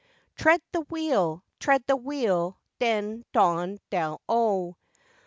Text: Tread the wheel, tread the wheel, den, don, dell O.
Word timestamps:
Tread 0.35 0.63
the 0.71 0.81
wheel, 0.81 1.43
tread 1.59 1.83
the 1.85 1.95
wheel, 1.95 2.57
den, 2.79 3.23
don, 3.33 3.77
dell 3.91 4.19
O. 4.27 4.75